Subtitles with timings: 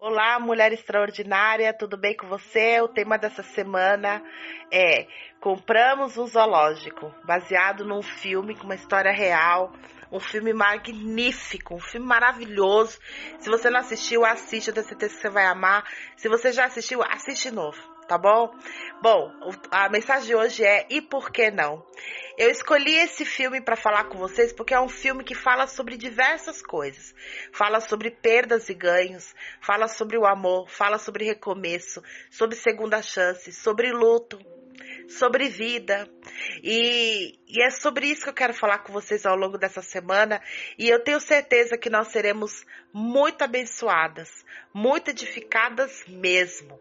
[0.00, 2.80] Olá, mulher extraordinária, tudo bem com você?
[2.80, 4.22] O tema dessa semana
[4.70, 5.08] é
[5.40, 9.72] Compramos um Zoológico, baseado num filme com uma história real,
[10.12, 12.96] um filme magnífico, um filme maravilhoso.
[13.40, 15.84] Se você não assistiu, assiste, eu tenho certeza que você vai amar.
[16.16, 18.50] Se você já assistiu, assiste novo, tá bom?
[19.02, 19.30] Bom,
[19.70, 21.84] a mensagem de hoje é E por que não?
[22.38, 25.96] Eu escolhi esse filme para falar com vocês porque é um filme que fala sobre
[25.96, 27.14] diversas coisas.
[27.52, 33.52] Fala sobre perdas e ganhos, fala sobre o amor, fala sobre recomeço, sobre segunda chance,
[33.52, 34.38] sobre luto,
[35.08, 36.08] sobre vida.
[36.62, 40.40] E, e, é sobre isso que eu quero falar com vocês ao longo dessa semana.
[40.78, 46.78] E eu tenho certeza que nós seremos muito abençoadas, muito edificadas mesmo.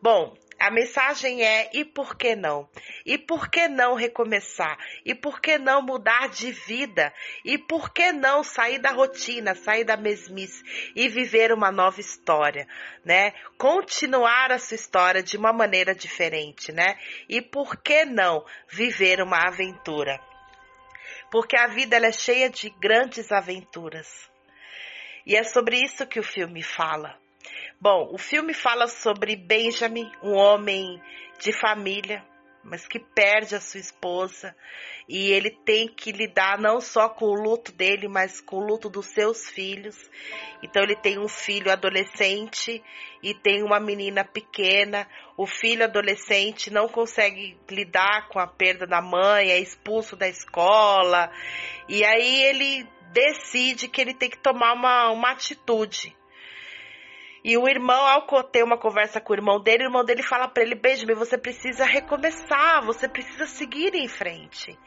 [0.00, 2.68] Bom, a mensagem é: e por que não?
[3.04, 4.78] E por que não recomeçar?
[5.04, 7.12] E por que não mudar de vida?
[7.44, 10.62] E por que não sair da rotina, sair da mesmice
[10.94, 12.68] e viver uma nova história,
[13.04, 13.32] né?
[13.58, 16.96] Continuar a sua história de uma maneira diferente, né?
[17.28, 18.81] E por que não viver
[19.22, 20.20] uma aventura?
[21.30, 24.30] Porque a vida ela é cheia de grandes aventuras.
[25.26, 27.16] E é sobre isso que o filme fala.
[27.80, 31.00] Bom, o filme fala sobre Benjamin, um homem
[31.40, 32.24] de família,
[32.64, 34.54] mas que perde a sua esposa
[35.08, 38.88] e ele tem que lidar não só com o luto dele, mas com o luto
[38.88, 39.96] dos seus filhos.
[40.62, 42.82] Então ele tem um filho adolescente
[43.22, 45.08] e tem uma menina pequena.
[45.36, 51.30] O filho adolescente não consegue lidar com a perda da mãe, é expulso da escola.
[51.88, 56.16] E aí ele decide que ele tem que tomar uma, uma atitude.
[57.44, 60.48] E o irmão, ao ter uma conversa com o irmão dele, o irmão dele fala
[60.48, 64.78] para ele: Benjamin, você precisa recomeçar, você precisa seguir em frente.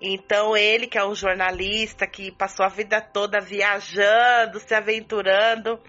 [0.00, 5.80] Então ele, que é um jornalista que passou a vida toda viajando, se aventurando,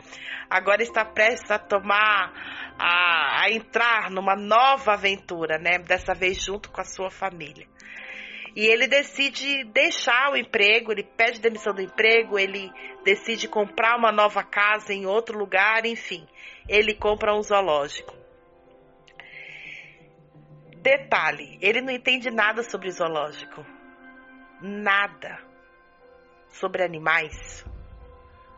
[0.50, 2.34] agora está prestes a tomar,
[2.80, 5.78] a, a entrar numa nova aventura, né?
[5.80, 7.68] Dessa vez junto com a sua família.
[8.60, 12.70] E ele decide deixar o emprego, ele pede demissão do emprego, ele
[13.06, 16.28] decide comprar uma nova casa em outro lugar, enfim,
[16.68, 18.14] ele compra um zoológico.
[20.76, 23.66] Detalhe, ele não entende nada sobre zoológico.
[24.62, 25.42] Nada
[26.50, 27.66] sobre animais.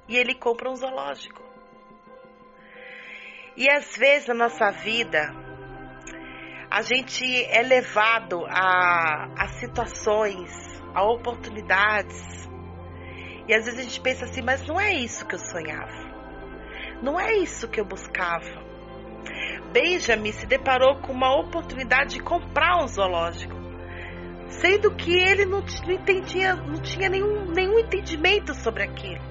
[0.07, 1.43] E ele compra um zoológico.
[3.55, 5.31] E às vezes na nossa vida,
[6.71, 10.49] a gente é levado a, a situações,
[10.95, 12.49] a oportunidades.
[13.45, 15.91] E às vezes a gente pensa assim, mas não é isso que eu sonhava.
[17.03, 18.63] Não é isso que eu buscava.
[19.73, 23.55] Benjamin se deparou com uma oportunidade de comprar um zoológico,
[24.47, 29.30] sendo que ele não, não entendia, não tinha nenhum, nenhum entendimento sobre aquilo.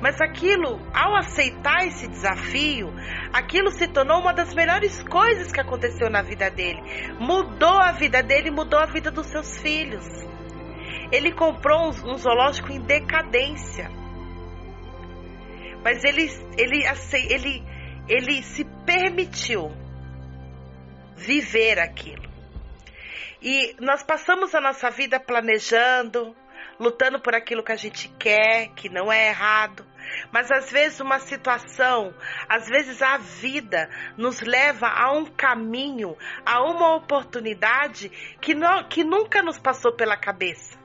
[0.00, 2.92] Mas aquilo, ao aceitar esse desafio,
[3.32, 6.80] aquilo se tornou uma das melhores coisas que aconteceu na vida dele.
[7.18, 10.04] Mudou a vida dele, mudou a vida dos seus filhos.
[11.10, 13.90] Ele comprou um, zoológico em decadência.
[15.82, 16.28] Mas ele,
[16.58, 16.82] ele,
[17.30, 17.64] ele,
[18.08, 19.70] ele se permitiu
[21.16, 22.26] viver aquilo.
[23.40, 26.34] E nós passamos a nossa vida planejando,
[26.78, 29.84] lutando por aquilo que a gente quer, que não é errado.
[30.30, 32.14] Mas às vezes uma situação,
[32.48, 38.08] às vezes a vida nos leva a um caminho, a uma oportunidade
[38.40, 40.78] que, não, que nunca nos passou pela cabeça.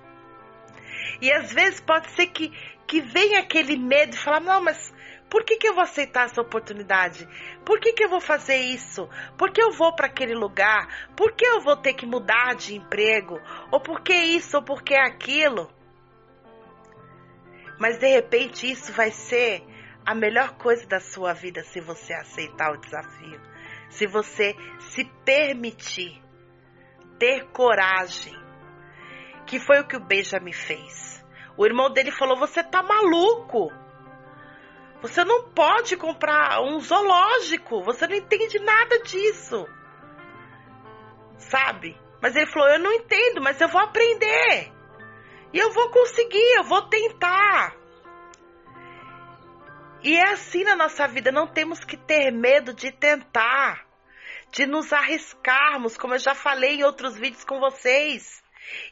[1.22, 2.50] E às vezes pode ser que,
[2.88, 4.91] que venha aquele medo de falar: não, mas
[5.31, 7.25] por que, que eu vou aceitar essa oportunidade?
[7.63, 9.07] Por que, que eu vou fazer isso?
[9.38, 11.09] Por que eu vou para aquele lugar?
[11.16, 13.40] Por que eu vou ter que mudar de emprego?
[13.72, 14.57] Ou por que isso?
[14.57, 15.72] Ou por que aquilo?
[17.81, 19.64] Mas de repente isso vai ser
[20.06, 23.42] a melhor coisa da sua vida se você aceitar o desafio.
[23.90, 24.56] Se você
[24.92, 26.22] se permitir
[27.18, 28.40] ter coragem.
[29.47, 31.25] Que foi o que o Benjamin fez.
[31.58, 33.72] O irmão dele falou: Você tá maluco?
[35.02, 37.81] Você não pode comprar um zoológico.
[37.81, 39.68] Você não entende nada disso.
[41.39, 42.00] Sabe?
[42.22, 44.72] Mas ele falou: Eu não entendo, mas eu vou aprender.
[45.53, 47.75] E eu vou conseguir, eu vou tentar.
[50.03, 53.86] E é assim na nossa vida, não temos que ter medo de tentar,
[54.51, 58.41] de nos arriscarmos, como eu já falei em outros vídeos com vocês.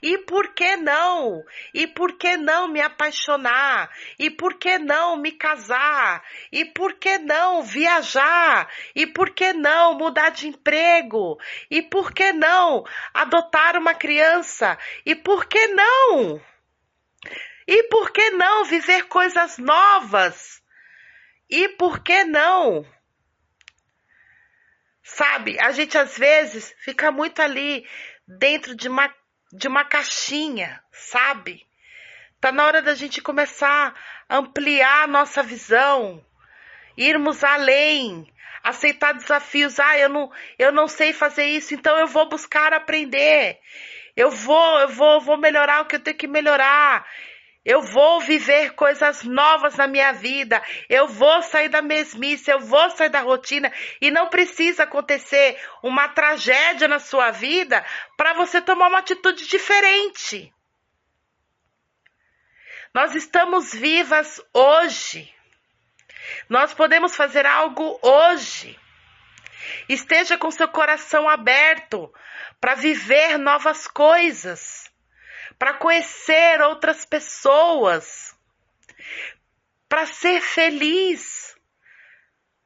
[0.01, 1.43] E por que não?
[1.73, 3.89] E por que não me apaixonar?
[4.17, 6.23] E por que não me casar?
[6.51, 8.69] E por que não viajar?
[8.95, 11.37] E por que não mudar de emprego?
[11.69, 12.83] E por que não
[13.13, 14.77] adotar uma criança?
[15.05, 16.41] E por que não?
[17.67, 20.59] E por que não viver coisas novas
[21.49, 22.85] E por que não?
[25.03, 27.85] Sabe, a gente às vezes fica muito ali
[28.27, 29.13] dentro de uma,
[29.51, 31.67] de uma caixinha, sabe?
[32.39, 33.93] Tá na hora da gente começar
[34.27, 36.23] a ampliar a nossa visão,
[36.95, 38.31] irmos além,
[38.63, 39.79] aceitar desafios.
[39.79, 43.59] Ah, eu não, eu não sei fazer isso, então eu vou buscar aprender.
[44.15, 47.05] Eu vou, eu vou, vou melhorar o que eu tenho que melhorar.
[47.65, 50.61] Eu vou viver coisas novas na minha vida.
[50.87, 53.71] Eu vou sair da mesmice, eu vou sair da rotina.
[54.01, 57.85] E não precisa acontecer uma tragédia na sua vida
[58.15, 60.53] para você tomar uma atitude diferente.
[62.93, 65.31] Nós estamos vivas hoje.
[66.47, 68.79] Nós podemos fazer algo hoje.
[69.87, 72.11] Esteja com seu coração aberto
[72.59, 74.88] para viver novas coisas
[75.59, 78.33] para conhecer outras pessoas,
[79.89, 81.53] para ser feliz,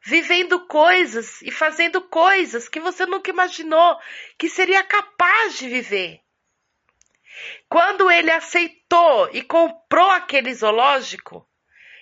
[0.06, 4.00] vivendo coisas e fazendo coisas que você nunca imaginou
[4.38, 6.22] que seria capaz de viver.
[7.68, 11.50] Quando ele aceitou e comprou aquele zoológico,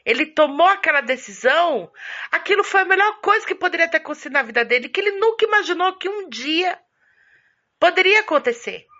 [0.04, 1.90] ele tomou aquela decisão,
[2.32, 5.46] aquilo foi a melhor coisa que poderia ter acontecido na vida dele, que ele nunca
[5.46, 6.78] imaginou que um dia
[7.80, 8.91] poderia acontecer.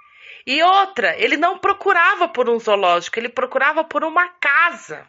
[0.46, 5.08] E outra, ele não procurava por um zoológico, ele procurava por uma casa.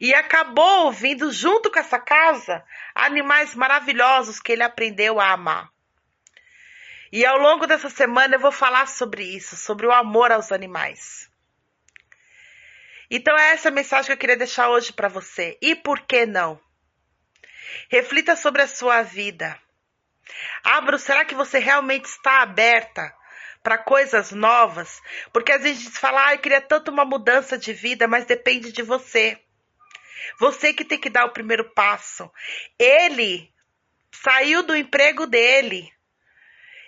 [0.00, 5.70] E acabou vindo junto com essa casa animais maravilhosos que ele aprendeu a amar.
[7.12, 11.28] E ao longo dessa semana eu vou falar sobre isso, sobre o amor aos animais.
[13.10, 15.58] Então é essa mensagem que eu queria deixar hoje para você.
[15.60, 16.60] E por que não?
[17.90, 19.58] Reflita sobre a sua vida.
[20.62, 23.12] Abra, será que você realmente está aberta
[23.62, 25.00] para coisas novas,
[25.32, 28.24] porque às vezes a gente fala, ah, eu queria tanto uma mudança de vida, mas
[28.24, 29.38] depende de você.
[30.38, 32.30] Você que tem que dar o primeiro passo.
[32.78, 33.52] Ele
[34.12, 35.92] saiu do emprego dele.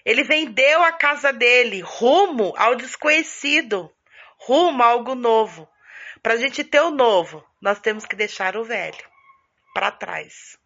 [0.04, 3.92] Ele vendeu a casa dele rumo ao desconhecido,
[4.38, 5.68] rumo a algo novo.
[6.22, 9.04] Para a gente ter o novo, nós temos que deixar o velho
[9.74, 10.58] para trás.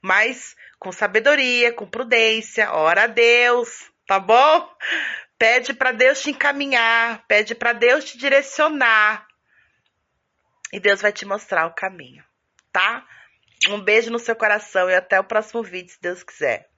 [0.00, 4.70] Mas com sabedoria, com prudência, ora a Deus, tá bom?
[5.38, 9.26] Pede para Deus te encaminhar, pede para Deus te direcionar.
[10.72, 12.24] E Deus vai te mostrar o caminho,
[12.72, 13.06] tá?
[13.68, 16.68] Um beijo no seu coração e até o próximo vídeo, se Deus quiser.